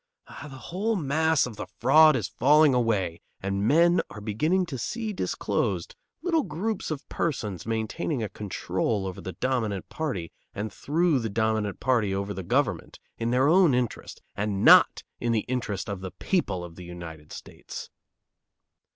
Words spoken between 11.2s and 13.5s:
dominant party over the government, in their